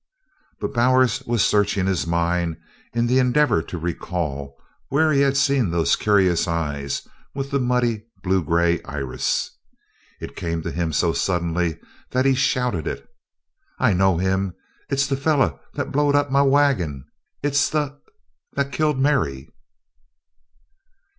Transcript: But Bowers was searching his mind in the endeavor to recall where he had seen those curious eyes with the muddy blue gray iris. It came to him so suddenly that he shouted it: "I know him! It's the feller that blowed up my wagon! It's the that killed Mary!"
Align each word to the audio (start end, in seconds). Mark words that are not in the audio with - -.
But 0.59 0.73
Bowers 0.73 1.21
was 1.27 1.45
searching 1.45 1.85
his 1.85 2.07
mind 2.07 2.57
in 2.91 3.05
the 3.05 3.19
endeavor 3.19 3.61
to 3.61 3.77
recall 3.77 4.57
where 4.89 5.11
he 5.11 5.21
had 5.21 5.37
seen 5.37 5.69
those 5.69 5.95
curious 5.95 6.47
eyes 6.47 7.07
with 7.35 7.51
the 7.51 7.59
muddy 7.59 8.05
blue 8.23 8.43
gray 8.43 8.81
iris. 8.81 9.51
It 10.19 10.35
came 10.35 10.63
to 10.63 10.71
him 10.71 10.91
so 10.91 11.13
suddenly 11.13 11.77
that 12.09 12.25
he 12.25 12.33
shouted 12.33 12.87
it: 12.87 13.07
"I 13.77 13.93
know 13.93 14.17
him! 14.17 14.55
It's 14.89 15.05
the 15.05 15.15
feller 15.17 15.59
that 15.75 15.91
blowed 15.91 16.15
up 16.15 16.31
my 16.31 16.41
wagon! 16.41 17.05
It's 17.43 17.69
the 17.69 17.99
that 18.53 18.71
killed 18.71 18.97
Mary!" 18.97 19.49